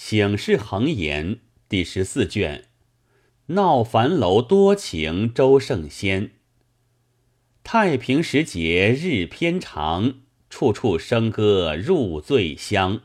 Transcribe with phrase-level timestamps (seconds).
[0.00, 1.34] 醒世恒言》
[1.68, 2.66] 第十四卷。
[3.46, 6.30] 闹樊楼多情周圣仙。
[7.64, 13.02] 太平时节日偏长，处处笙歌入醉乡。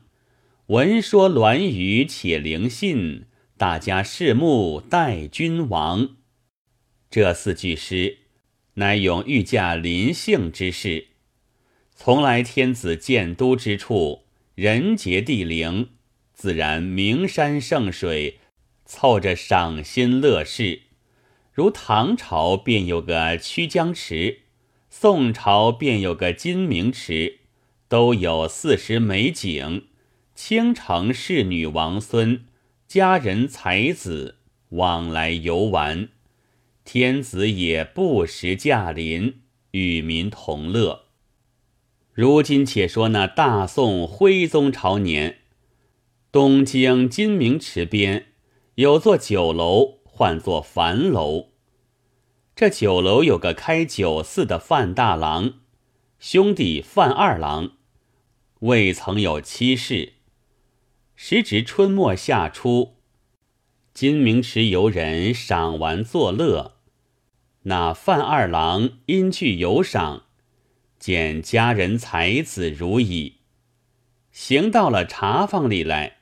[0.67, 3.25] 闻说栾舆且灵信，
[3.57, 6.17] 大家拭目待君王。
[7.10, 8.19] 这四句诗，
[8.75, 11.07] 乃咏御驾临幸之事。
[11.96, 15.89] 从来天子建都之处，人杰地灵，
[16.44, 18.40] 自然名山胜水，
[18.84, 20.81] 凑着赏心乐事。
[21.54, 24.40] 如唐朝便有个曲江池，
[24.90, 27.40] 宋朝便有个金明池，
[27.88, 29.85] 都有四时美景。
[30.35, 32.44] 倾城侍女王孙，
[32.90, 34.40] 佳人才子
[34.71, 36.10] 往来游玩，
[36.84, 39.35] 天子也不时驾临，
[39.71, 41.04] 与民同乐。
[42.12, 45.38] 如今且说那大宋徽宗朝年，
[46.34, 48.30] 东京金明池边
[48.74, 51.49] 有座酒楼，唤作樊楼。
[52.55, 55.60] 这酒楼有个开酒肆的范大郎，
[56.18, 57.74] 兄弟范二郎，
[58.62, 60.13] 未曾有妻室。
[61.16, 62.96] 时值春末夏初，
[63.94, 66.77] 金明池游人赏玩作乐。
[67.66, 70.23] 那范二郎因去游赏，
[70.97, 73.41] 见佳人才子如矣，
[74.31, 76.22] 行到了茶坊里来，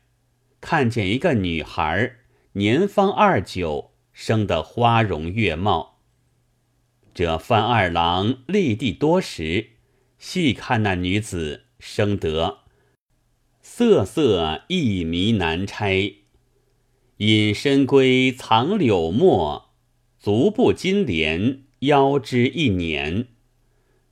[0.61, 2.17] 看见一个女孩，
[2.53, 5.99] 年方二九，生得花容月貌。
[7.13, 9.71] 这范二郎立地多时，
[10.19, 12.59] 细看那女子，生得。
[13.61, 16.13] 色色一迷难拆，
[17.17, 19.71] 隐身归藏柳墨，
[20.19, 23.27] 足步金莲，腰肢一捻，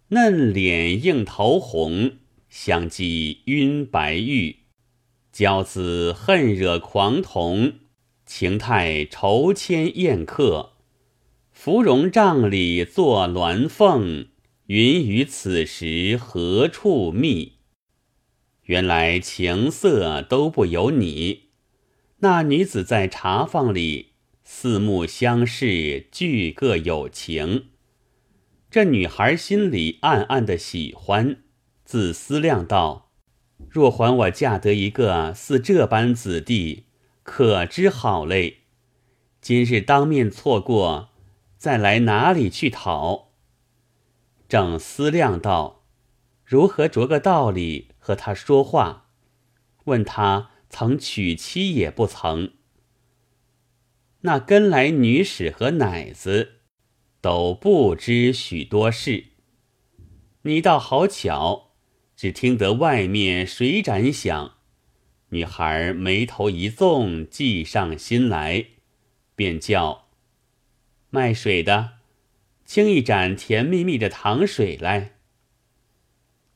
[0.10, 2.18] 嫩脸映桃红，
[2.50, 4.59] 相继晕白玉，
[5.40, 7.76] 娇姿恨惹狂童，
[8.26, 10.74] 情态愁牵宴客，
[11.54, 14.28] 芙蓉帐里坐鸾凤，
[14.66, 17.54] 云雨此时何处觅？
[18.64, 21.52] 原来情色都不由你。
[22.18, 24.08] 那女子在茶坊里，
[24.44, 27.68] 四目相视，俱各有情。
[28.70, 31.38] 这女孩心里暗暗的喜欢，
[31.86, 33.09] 自思量道：
[33.70, 36.86] 若还我嫁得一个似这般子弟，
[37.22, 38.62] 可知好嘞！
[39.40, 41.10] 今日当面错过，
[41.58, 43.30] 再来哪里去讨？
[44.48, 45.84] 正思量道：
[46.44, 47.90] 如何着个道理？
[48.00, 49.06] 和他说话，
[49.84, 52.54] 问他曾娶妻也不曾。
[54.22, 56.54] 那跟来女使和奶子
[57.22, 59.26] 都不知许多事。
[60.42, 61.69] 你倒好巧，
[62.20, 64.56] 只听得外面水盏响，
[65.30, 68.66] 女孩眉头一纵，计上心来，
[69.38, 70.10] 便叫
[71.10, 71.92] 卖水的，
[72.66, 75.12] 倾一盏甜蜜蜜的糖水来。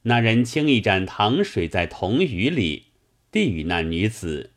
[0.02, 2.88] 那人倾一盏糖水在铜盂里，
[3.32, 4.52] 递与那女子。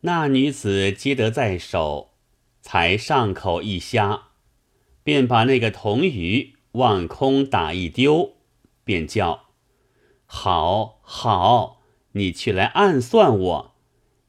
[0.00, 2.14] 那女子接得在手，
[2.62, 4.22] 才上口一呷，
[5.02, 8.38] 便把那个铜盂往空打一丢，
[8.82, 9.47] 便叫
[10.30, 11.80] ：“好好，
[12.12, 13.74] 你去来暗算我，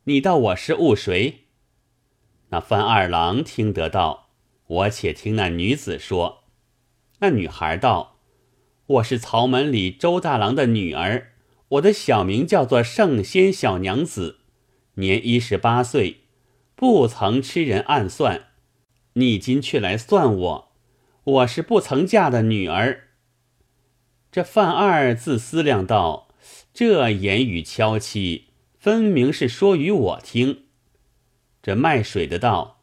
[0.06, 1.42] 你道我是误谁？”
[2.52, 4.30] 那范二郎听得到，
[4.66, 6.46] 我且听那女子说。
[7.20, 8.16] 那女孩道。
[8.88, 11.34] 我是曹门里周大郎的女儿，
[11.68, 14.40] 我的小名叫做圣仙小娘子，
[14.96, 16.22] 年一十八岁，
[16.76, 18.48] 不曾吃人暗算。
[19.14, 20.72] 你今却来算我，
[21.26, 23.09] 我是不曾嫁的女儿。
[24.32, 26.28] 这范二自思量道：
[26.72, 28.44] 这言语悄凄，
[28.78, 30.66] 分明是说与我听。
[31.64, 32.82] 这卖水的道：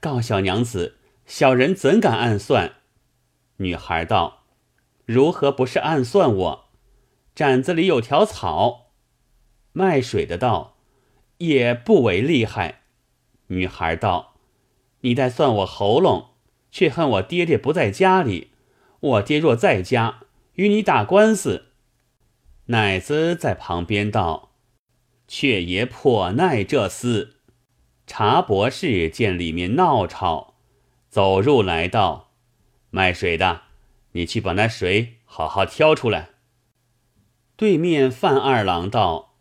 [0.00, 2.74] 告小娘子，小人怎敢暗算？
[3.56, 4.44] 女孩道。
[5.04, 6.64] 如何不是暗算我？
[7.34, 8.92] 盏子里有条草。
[9.72, 10.76] 卖水的道
[11.38, 12.82] ：“也不为厉害。”
[13.48, 14.36] 女孩道
[15.02, 16.28] ：“你待算我喉咙，
[16.70, 18.52] 却恨我爹爹不在家里。
[19.00, 20.20] 我爹若在家，
[20.54, 21.66] 与你打官司。”
[22.66, 24.52] 奶子在旁边道
[25.28, 27.30] ：“却也颇耐这厮。”
[28.06, 30.54] 茶博士见里面闹吵，
[31.08, 32.32] 走入来道
[32.90, 33.62] ：“卖水的。”
[34.16, 36.30] 你去把那水好好挑出来。
[37.56, 39.34] 对面范二郎道：“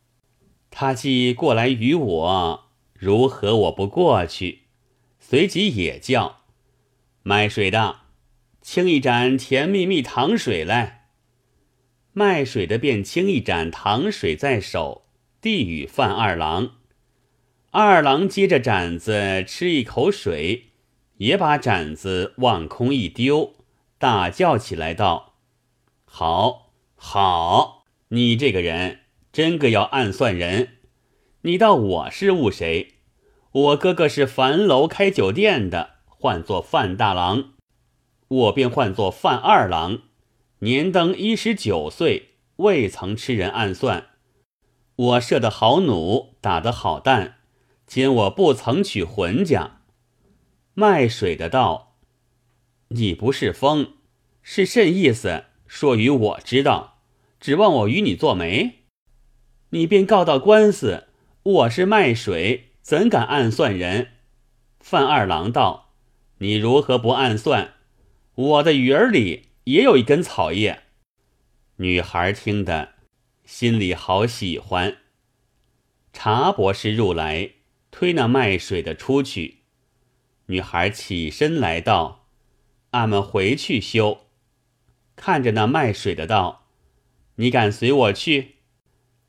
[0.71, 2.63] 他既过来与我，
[2.93, 4.63] 如何我不过去？”
[5.21, 6.39] 随即也叫
[7.21, 7.97] 卖水的，
[8.63, 11.02] 清一盏甜蜜蜜糖水来。
[12.13, 15.05] 卖水的便倾一盏糖水在手，
[15.41, 16.75] 递与范二郎。
[17.71, 20.65] 二郎接着盏子吃一口水，
[21.17, 23.55] 也把盏子往空一丢，
[23.97, 25.33] 大叫起来道
[26.05, 27.85] ：“好，好！
[28.09, 28.99] 你这个人
[29.31, 30.77] 真个要暗算人！
[31.41, 32.93] 你道我是误谁？
[33.51, 37.53] 我哥哥是樊楼开酒店的，唤作范大郎，
[38.27, 40.03] 我便唤作范二郎，
[40.63, 44.11] 年登一十九岁，未曾吃人暗算。
[44.95, 47.39] 我射得好弩，打得好弹。”
[47.85, 49.81] 今我不曾娶浑家，
[50.73, 51.97] 卖水的道
[52.95, 53.95] ：“你不是疯，
[54.41, 55.43] 是甚意思？
[55.67, 57.01] 说与我知道，
[57.41, 58.85] 指望我与你做媒？
[59.71, 61.07] 你便告到官司，
[61.43, 64.11] 我是卖水，怎敢暗算人？”
[64.79, 65.93] 范二郎道
[66.39, 67.73] ：“你如何不暗算？
[68.35, 70.83] 我的鱼儿里也有一根草叶。”
[71.77, 72.93] 女孩听得，
[73.45, 74.97] 心里好喜欢。
[76.11, 77.51] 茶博士入来。
[77.95, 79.59] 推那卖水的出去，
[80.47, 82.25] 女孩起身来道
[82.89, 84.25] ：“俺们回去修。”
[85.15, 86.65] 看着那卖水的道
[87.37, 88.55] ：“你敢随我去？”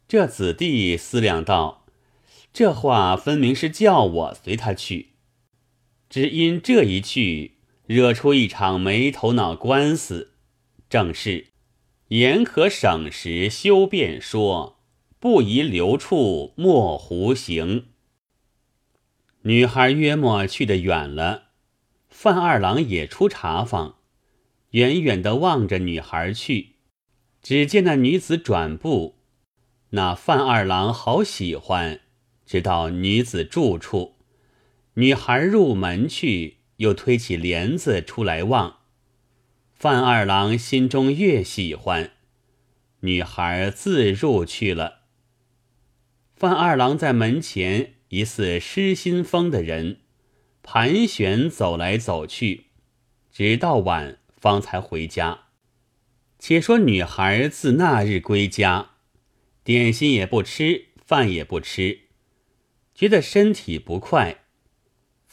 [0.09, 1.85] 这子弟思量道
[2.55, 5.11] ：“这话分明是叫我随他去，
[6.09, 7.54] 只因这一去，
[7.87, 10.33] 惹出一场没头脑官司。
[10.89, 11.49] 正是
[12.09, 14.79] 言可省时休便说，
[15.19, 17.87] 不宜留处莫胡行。”
[19.43, 21.49] 女孩约莫去得远了，
[22.09, 23.97] 范二郎也出茶坊，
[24.71, 26.77] 远远的望着女孩去。
[27.43, 29.17] 只见那女子转步，
[29.91, 32.01] 那范二郎好喜欢，
[32.47, 34.15] 直到女子住处。
[34.95, 38.79] 女孩入门去，又推起帘子出来望。
[39.75, 42.13] 范二郎心中越喜欢，
[43.01, 45.01] 女孩自入去了。
[46.37, 47.95] 范二郎在门前。
[48.11, 49.97] 疑似失心疯的人，
[50.63, 52.67] 盘旋走来走去，
[53.33, 55.47] 直到晚方才回家。
[56.39, 58.91] 且说女孩自那日归家，
[59.65, 62.03] 点心也不吃，饭也不吃，
[62.95, 64.44] 觉得身体不快，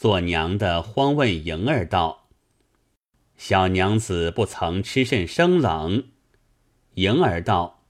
[0.02, 2.26] 做娘的慌问莹儿道
[3.38, 6.08] ：“小娘子不曾吃甚生冷？”
[6.94, 7.84] 莹儿道：“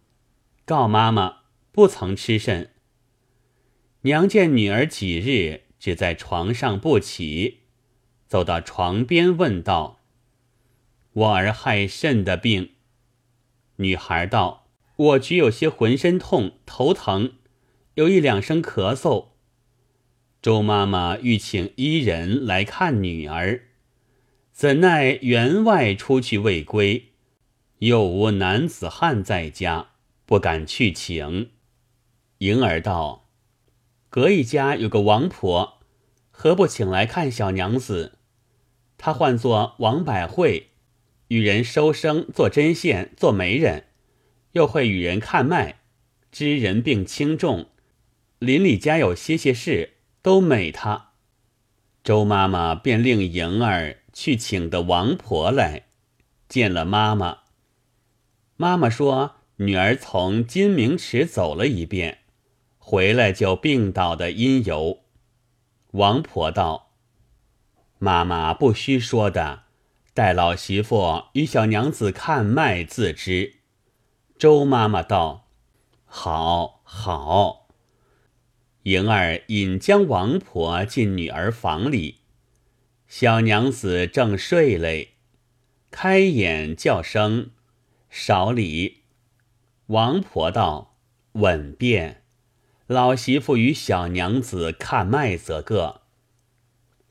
[0.67, 1.37] 告妈妈，
[1.73, 2.69] 不曾吃甚。”
[4.03, 7.61] 娘见女儿几日只在床上不起，
[8.29, 10.03] 走到床边问道
[11.15, 12.73] ：“我儿害甚的病？”
[13.77, 14.67] 女孩道
[14.97, 17.33] ：“我只有些浑身痛、头疼，
[17.95, 19.29] 有一两声咳嗽。”
[20.43, 23.63] 周妈妈欲请伊人来看女儿，
[24.51, 27.13] 怎奈员外出去未归，
[27.79, 29.91] 又无男子汉在家，
[30.27, 31.51] 不敢去请。
[32.39, 33.29] 莹儿道。
[34.11, 35.79] 隔一家有个王婆，
[36.33, 38.19] 何不请来看小娘子？
[38.99, 40.71] 她唤作王百惠，
[41.29, 43.85] 与人收生、做针线、做媒人，
[44.51, 45.83] 又会与人看脉，
[46.33, 47.69] 知人病轻重。
[48.41, 49.92] 邻里家有些些事，
[50.23, 51.11] 都美她。
[52.03, 55.87] 周妈妈便令莹儿去请的王婆来，
[56.49, 57.39] 见了妈妈。
[58.57, 62.21] 妈妈说：“女儿从金明池走了一遍。”
[62.85, 65.05] 回来就病倒的因由，
[65.93, 66.91] 王婆道
[67.99, 69.63] ：“妈妈不须说的，
[70.13, 73.61] 待老媳妇与小娘子看脉自知。”
[74.37, 75.47] 周妈妈道
[76.05, 77.62] ：“好好。”
[78.85, 82.17] 莹儿引将王婆进女儿房里，
[83.07, 85.11] 小娘子正睡嘞，
[85.93, 87.51] 开眼叫声
[88.11, 89.03] ：“少礼。”
[89.87, 90.97] 王婆道
[91.35, 92.25] ：“稳便。”
[92.89, 96.01] 老媳妇与小娘子看脉，则个。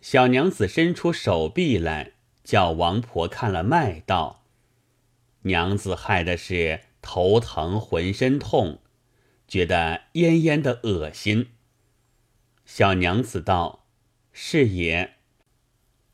[0.02, 2.12] 小娘子伸出手臂来，
[2.44, 4.44] 叫王婆看了脉，道
[5.44, 8.82] ：“娘子害的是头疼，浑身痛，
[9.48, 11.48] 觉得恹恹的恶心。”
[12.66, 13.88] 小娘子道
[14.32, 15.16] ：“是也。”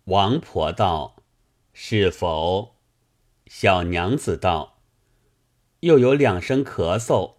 [0.06, 1.18] 王婆道
[1.74, 2.76] ：“是否？”
[3.46, 4.82] 小娘子道
[5.82, 7.36] ：“又有两声咳嗽。”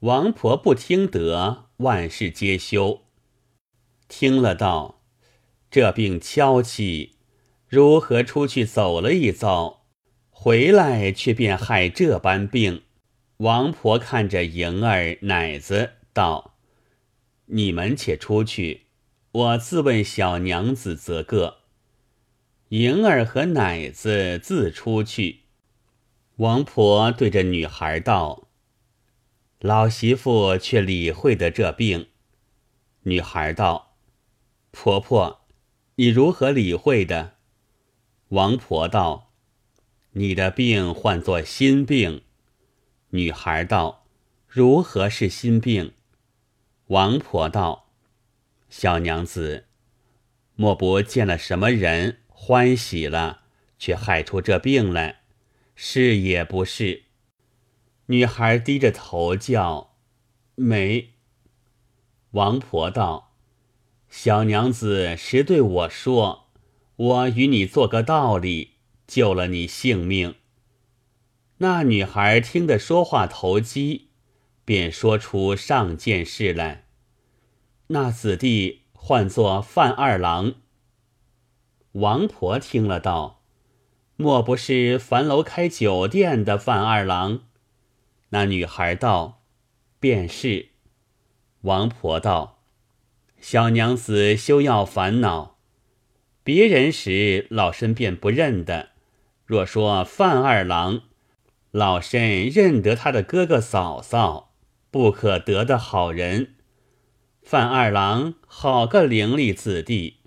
[0.00, 3.02] 王婆不听得，万事皆休。
[4.08, 5.02] 听了道
[5.70, 7.16] ：“这病悄气，
[7.66, 9.86] 如何出去走了一遭，
[10.30, 12.82] 回来却便害这般病？”
[13.38, 16.55] 王婆看着莹儿、奶子道
[17.46, 18.82] ：“你们且出去，
[19.32, 21.58] 我自问小娘子则个。”
[22.70, 25.42] 莹儿和奶子自出去。
[26.36, 28.48] 王婆对着女孩道。
[29.60, 32.08] 老媳妇却理会的这病，
[33.04, 33.96] 女孩道
[34.70, 35.46] ：“婆婆，
[35.94, 37.36] 你如何理会的？”
[38.30, 39.32] 王婆道
[40.12, 42.22] ：“你的病唤作心病。”
[43.10, 44.04] 女孩道
[44.46, 45.92] ：“如何是心病？”
[46.88, 47.88] 王婆道
[48.70, 49.66] ：“小娘子，
[50.54, 53.42] 莫不见了什么人欢喜了，
[53.76, 55.22] 却害出这病来？
[55.74, 57.04] 是也不是？”
[58.06, 59.96] 女孩低着头叫
[60.54, 61.14] ：“没。”
[62.30, 63.32] 王婆道
[64.08, 66.50] ：“小娘子实对我说，
[66.94, 68.74] 我与你做个道理，
[69.08, 70.36] 救了你性命。”
[71.58, 74.05] 那女孩听得说话投机。
[74.66, 76.84] 便说出上件事来。
[77.86, 80.54] 那子弟唤作范二郎。
[81.92, 83.44] 王婆听了道
[84.16, 87.44] ：“莫不是樊楼开酒店的范二郎？”
[88.30, 89.44] 那女孩道
[90.00, 90.70] ：“便是。”
[91.62, 92.58] 王婆道
[93.40, 95.58] ：“小娘子休要烦恼，
[96.42, 98.88] 别人时老身便不认得。
[99.44, 101.02] 若说范二郎，
[101.70, 104.54] 老身认得他的哥哥嫂嫂。”
[104.96, 106.54] 不可得的好人，
[107.42, 110.20] 范二郎好个伶俐子弟，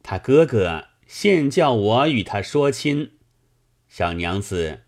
[0.00, 3.14] 他哥哥现叫我与他说亲。
[3.88, 4.82] 小娘子，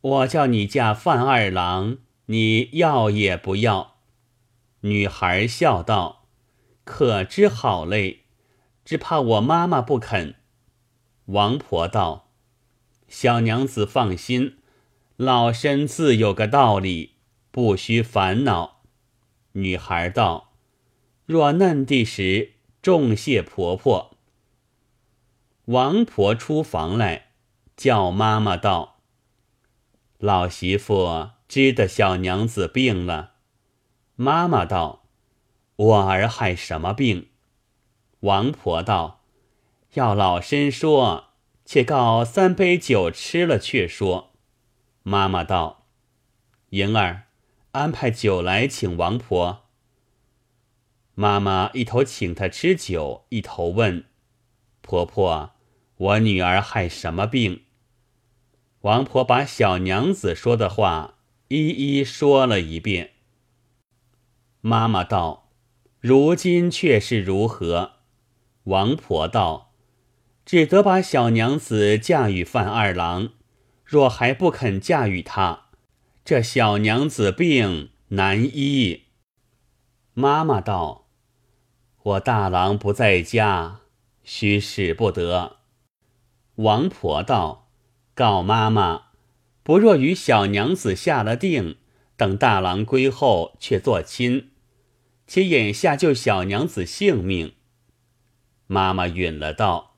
[0.00, 3.96] 我叫你嫁范二郎，你要也不要？
[4.80, 6.30] 女孩笑道
[6.84, 8.20] ：“可知好嘞，
[8.86, 10.36] 只怕我妈妈不肯。”
[11.28, 12.30] 王婆道
[13.06, 14.56] ：“小娘子放心，
[15.18, 17.16] 老身自有个道理，
[17.50, 18.76] 不需烦恼。”
[19.58, 20.52] 女孩道
[21.26, 24.16] ：“若嫩地时，重谢婆婆。”
[25.66, 27.32] 王婆出房来，
[27.76, 29.00] 叫妈妈道
[30.18, 33.34] ：“老媳妇知得小娘子病了。”
[34.14, 35.04] 妈妈道
[35.76, 37.28] ：“我儿害什么病？”
[38.20, 39.24] 王婆道
[39.94, 41.30] ：“要老身说，
[41.64, 44.32] 且告三杯酒吃了，却说。”
[45.02, 45.86] 妈妈道
[46.70, 47.24] ：“莹儿。”
[47.72, 49.66] 安排酒来请王婆。
[51.14, 54.04] 妈妈一头请她吃酒，一头问
[54.80, 55.52] 婆婆
[55.96, 57.64] ：“我女儿害什么病？”
[58.82, 63.12] 王婆把小娘子说的话一一说了一遍。
[64.60, 65.50] 妈妈道
[66.00, 67.92] ：“如今却是如何？”
[68.64, 69.72] 王婆道
[70.46, 73.30] ：“只得把小娘子嫁与范二郎，
[73.84, 75.66] 若还不肯嫁与他。”
[76.28, 79.04] 这小娘子病难医。
[80.12, 81.06] 妈妈道
[82.04, 83.80] ：“我大郎不在家，
[84.22, 85.60] 须使不得。”
[86.56, 87.70] 王婆道
[88.14, 89.04] ：“告妈妈，
[89.62, 91.78] 不若与小娘子下了定，
[92.18, 94.50] 等大郎归后，却做亲。
[95.26, 97.54] 且眼下救小娘子性命。”
[98.68, 99.94] 妈妈允了道：“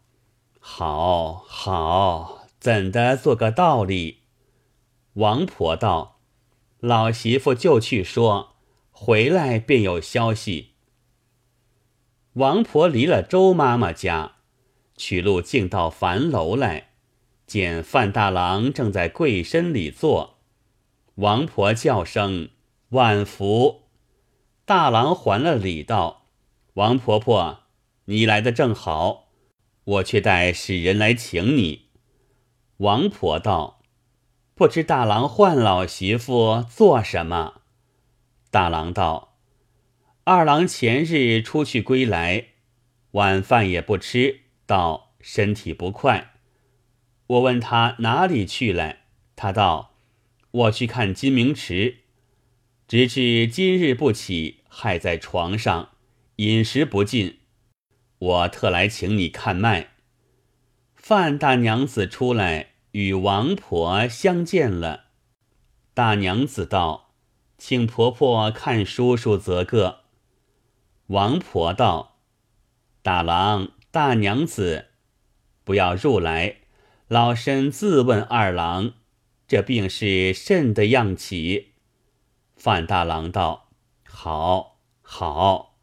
[0.61, 4.21] 好好，怎的做个道理？”
[5.15, 6.19] 王婆道。
[6.81, 8.57] 老媳妇就去说，
[8.91, 10.71] 回来便有消息。
[12.35, 14.37] 王婆离了周妈妈家，
[14.97, 16.93] 取路径到樊楼来，
[17.47, 20.39] 见范大郎正在跪身里坐。
[21.17, 22.49] 王婆叫声
[22.91, 23.83] 万福，
[24.65, 26.29] 大郎还了礼道
[26.75, 27.65] ：“王婆婆，
[28.07, 29.29] 你来的正好，
[29.85, 31.89] 我却待使人来请你。”
[32.79, 33.80] 王婆道。
[34.61, 37.63] 不知大郎唤老媳妇做什么？
[38.51, 39.39] 大郎道
[40.25, 42.49] ：“二郎前日出去归来，
[43.13, 46.33] 晚饭也不吃，道身体不快。
[47.27, 49.95] 我问他哪里去来，他道：
[50.51, 52.01] 我去看金明池，
[52.87, 55.93] 直至今日不起，害在床上，
[56.37, 57.39] 饮食不进。
[58.19, 59.93] 我特来请你看脉。
[60.97, 65.05] 范大娘子出来。”与王婆相见了，
[65.95, 67.13] 大娘子道
[67.57, 70.01] ：“请婆婆看叔叔则个。”
[71.07, 72.19] 王婆道
[73.03, 74.87] ：“大郎、大娘子，
[75.63, 76.57] 不要入来，
[77.07, 78.95] 老身自问二郎，
[79.47, 81.75] 这病是甚的样起？”
[82.57, 83.71] 范大郎道
[84.05, 85.77] ：“好，好，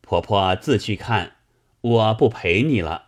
[0.00, 1.36] 婆婆自去看，
[1.80, 3.04] 我不陪你了。”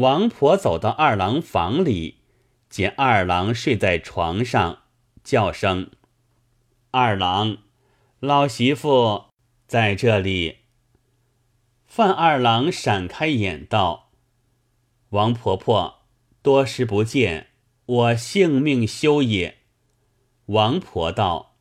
[0.00, 2.20] 王婆走到二郎房里，
[2.70, 4.84] 见二郎睡在床上，
[5.22, 5.90] 叫声
[6.90, 7.58] ：“二郎，
[8.18, 9.26] 老媳妇
[9.66, 10.60] 在这里。”
[11.86, 14.10] 范二郎闪开眼道
[15.10, 16.06] ：“王婆婆，
[16.40, 17.48] 多时不见，
[17.84, 19.58] 我性命休也。”
[20.46, 21.56] 王婆道：“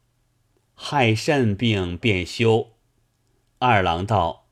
[0.73, 2.69] 害肾病便休。”
[3.59, 4.45] 二郎道：“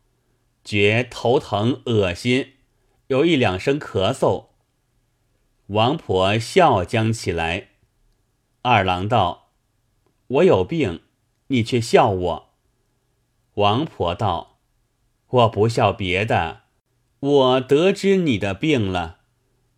[0.66, 2.57] 觉头疼恶心，
[3.08, 4.48] 有一两声咳嗽。”
[5.68, 7.70] 王婆笑将起来。
[8.62, 9.50] 二郎道
[10.28, 11.02] ：“我有病，
[11.48, 12.50] 你却笑我。”
[13.56, 14.60] 王婆道
[15.28, 16.62] ：“我不笑别的，
[17.20, 19.20] 我得知你的病了，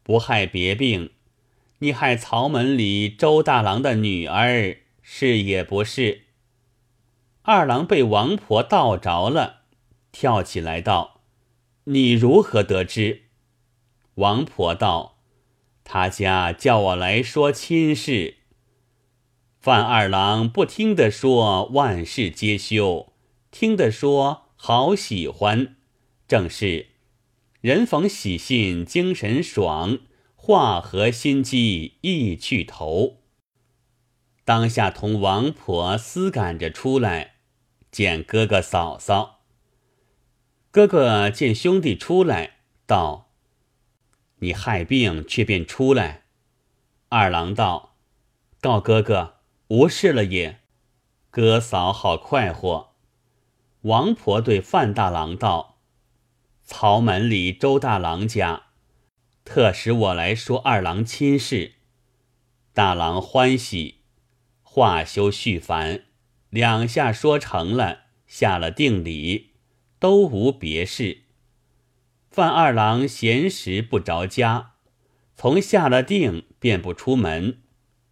[0.04, 1.12] 不害别病，
[1.80, 6.26] 你害曹门里周大郎的女儿，是也不是？”
[7.44, 9.62] 二郎被王婆道着了，
[10.12, 11.19] 跳起来道
[11.90, 13.24] ：“你如何得知？”
[14.16, 15.20] 王婆道
[15.84, 18.38] ：“他家叫我来说亲事。”
[19.60, 23.14] 范二郎不听的说万事皆休，
[23.52, 25.76] 听的说好喜欢，
[26.28, 26.88] 正是
[27.60, 30.00] 人逢喜信精神爽，
[30.36, 33.18] 话和心机意趣头。
[34.46, 37.36] 当下同王婆思赶着出来，
[37.92, 39.39] 见哥哥嫂嫂。
[40.72, 43.32] 哥哥见兄弟出来，道
[44.40, 46.26] ：“你害病却便出来。”
[47.10, 47.96] 二郎道
[48.62, 49.36] ：“告哥哥。”
[49.70, 50.62] 无事了也，
[51.30, 52.96] 哥嫂好快活。
[53.82, 55.78] 王婆对范大郎道
[56.66, 58.64] ：“曹门里周大郎家，
[59.46, 61.74] 特使我来说二郎亲事。”
[62.74, 64.02] 大郎欢喜，
[64.64, 66.06] 话休续烦，
[66.50, 69.49] 两下说成了，下了定礼，
[70.00, 71.20] 都无别事。
[72.32, 74.74] 范二郎闲时不着家，
[75.36, 77.60] 从下了定便不出门。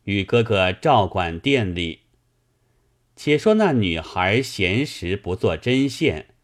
[0.03, 2.03] 与哥哥照管店里。
[3.15, 6.35] 且说那女孩闲时不做针线，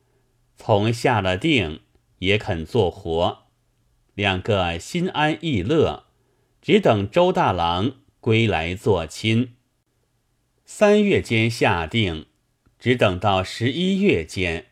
[0.57, 1.81] 从下了定
[2.19, 3.43] 也肯做活，
[4.15, 6.07] 两个心安意乐，
[6.62, 9.53] 只等周大郎归来做亲。
[10.65, 12.25] 三月间下定，
[12.77, 14.71] 只等到十一月间，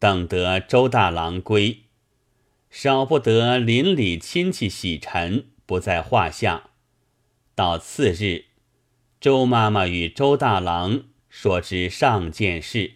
[0.00, 1.82] 等得周大郎归，
[2.70, 6.70] 少不得邻里亲戚洗尘，不在话下。
[7.54, 8.46] 到次日，
[9.20, 12.94] 周妈妈与周大郎说知上件事。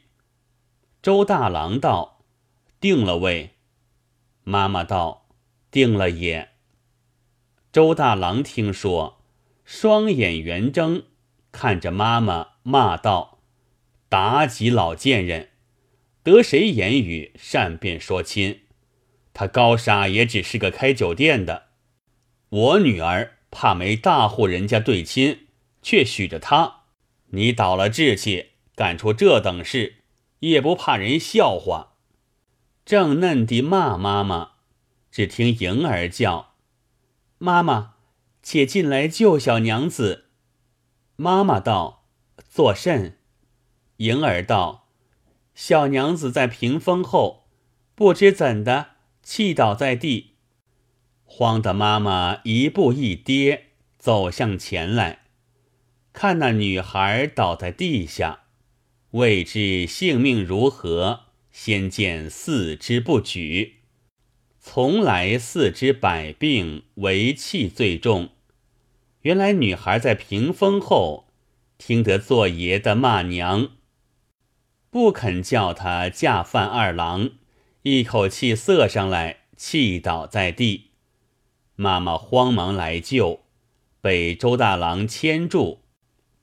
[1.02, 2.24] 周大郎道
[2.80, 3.50] ：“定了位。”
[4.42, 5.28] 妈妈道
[5.70, 6.52] ：“定了也。”
[7.70, 9.20] 周大郎听说，
[9.66, 11.02] 双眼圆睁，
[11.52, 13.40] 看着妈妈，骂道
[14.08, 15.50] ：“妲己老贱人，
[16.24, 18.62] 得谁言语善便说亲？
[19.32, 21.68] 他高沙也只是个开酒店的，
[22.48, 25.46] 我女儿。”怕没大户人家对亲，
[25.80, 26.80] 却许着他。
[27.26, 29.98] 你倒了志气，干出这等事，
[30.40, 31.92] 也不怕人笑话。
[32.84, 34.54] 正嫩地骂妈妈，
[35.12, 36.56] 只听莹儿叫
[37.38, 37.94] ：“妈妈，
[38.42, 40.24] 且进来救小娘子。”
[41.14, 42.08] 妈妈道
[42.50, 43.20] ：“作甚？”
[43.98, 44.83] 莹儿道
[45.54, 47.48] ：“小娘子在屏风后，
[47.94, 48.88] 不知怎的，
[49.22, 50.32] 气倒在地。”
[51.24, 55.24] 慌的妈妈一步一跌走向前来，
[56.12, 58.44] 看那女孩倒在地下，
[59.12, 61.20] 未知性命如何。
[61.50, 63.76] 先见四肢不举，
[64.58, 68.30] 从来四肢百病为气最重。
[69.20, 71.28] 原来女孩在屏风后
[71.78, 73.70] 听得做爷的骂娘，
[74.94, 77.30] 不肯叫他嫁范二郎，
[77.82, 80.90] 一口气色上来，气倒在地。
[81.74, 83.40] 妈妈慌忙来救，
[84.00, 85.80] 被周大郎牵住，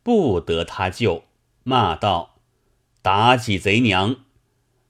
[0.03, 1.23] 不得他救，
[1.63, 2.41] 骂道
[3.01, 4.17] ：“妲己贼娘，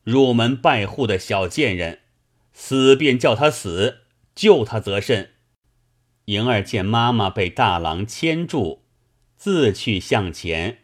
[0.03, 1.99] 入门拜户的小贱人，
[2.53, 3.99] 死便叫他死，
[4.33, 5.33] 救他则甚。”
[6.25, 8.81] 莹儿见妈妈被大郎牵住，
[9.37, 10.79] 自去向前，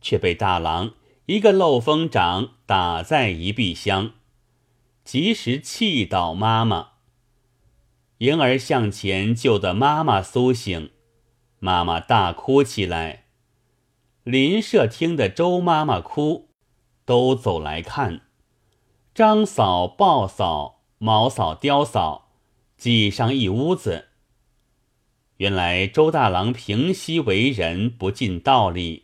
[0.00, 0.94] 却被大郎
[1.26, 4.14] 一个漏风掌打在一壁厢，
[5.04, 6.88] 及时气倒妈妈。
[8.18, 10.90] 婴儿向前救得妈妈苏醒，
[11.60, 13.26] 妈妈大哭起来。
[14.24, 16.48] 邻舍听得周妈妈哭，
[17.04, 18.22] 都走来看。
[19.14, 22.32] 张嫂、鲍嫂、毛嫂、刁嫂
[22.76, 24.08] 挤上一屋子。
[25.36, 29.01] 原来周大郎平息为人不尽道理，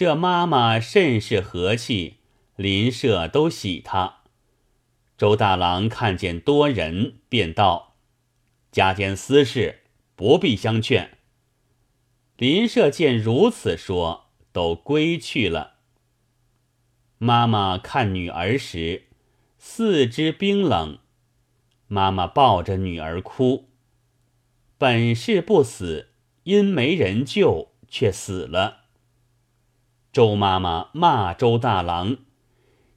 [0.00, 2.20] 这妈妈甚是和气，
[2.56, 4.22] 邻舍都喜她。
[5.18, 7.96] 周大郎看见多人，便道。
[8.72, 9.80] 家间私事
[10.16, 11.18] 不必相劝。
[12.38, 15.74] 邻舍见如此说，都归去了。
[17.18, 19.08] 妈妈看女儿时，
[19.58, 20.98] 四肢冰冷。
[21.88, 23.68] 妈妈抱着女儿哭。
[24.78, 26.08] 本是不死，
[26.44, 28.79] 因没人救，却死了。
[30.12, 32.16] 周妈妈骂周大郎：“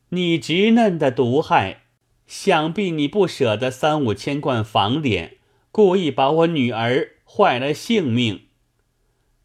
[0.09, 1.83] 你直嫩的毒害，
[2.25, 5.37] 想必你不舍得三五千贯房脸，
[5.71, 8.47] 故意把我女儿坏了性命。”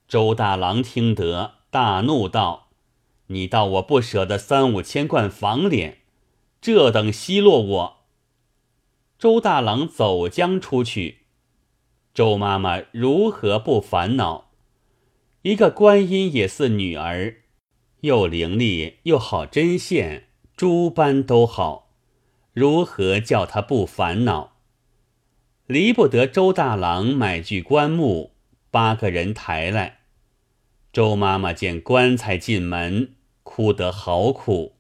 [0.09, 2.68] 周大郎听得，大怒道
[3.28, 5.98] ：“你道我不舍得三五千贯房脸，
[6.62, 7.96] 这等奚落我！”
[9.18, 11.18] 周大郎走将出去，
[12.14, 14.48] 周妈妈如何不烦恼？
[15.42, 17.42] 一个观音也似女儿，
[18.00, 21.90] 又伶俐又好针线，诸般都好，
[22.52, 24.52] 如何叫她不烦恼？
[25.66, 28.32] 离不得周大郎买具棺木，
[28.70, 29.98] 八个人抬来。
[30.92, 34.76] 周妈妈见棺材进门，哭得好苦。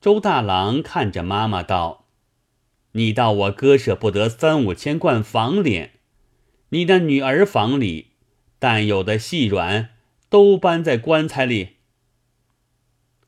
[0.00, 2.06] 周大郎看着妈妈道
[2.92, 5.92] ：“你道我割舍不得三五千贯房脸，
[6.70, 8.08] 你的女儿房里
[8.58, 9.90] 但有的细软，
[10.28, 11.76] 都搬在棺材里。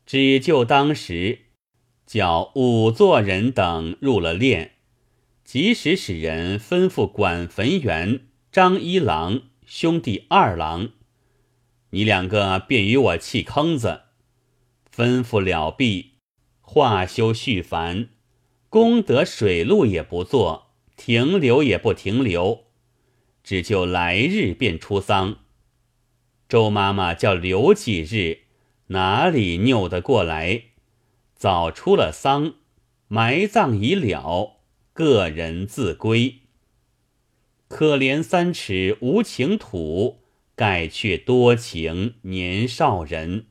[0.05, 1.47] 只就当时
[2.07, 4.71] 叫五座人等入了殓，
[5.45, 10.91] 及时使人吩咐管坟员张一郎兄弟二郎。”
[11.95, 14.05] 你两个便与我弃坑子，
[14.95, 16.13] 吩咐了毕，
[16.61, 18.09] 化修续繁，
[18.71, 22.65] 功德水路也不做，停留也不停留，
[23.45, 25.41] 只就来日便出丧。
[26.49, 28.45] 周妈妈叫留几日，
[28.93, 30.63] 哪里拗得过来？
[31.35, 32.55] 早出了丧，
[33.09, 34.61] 埋葬已了，
[34.93, 36.37] 个人自归。
[37.69, 40.23] 可怜三尺无情土。
[40.55, 43.47] 盖却多情年少人。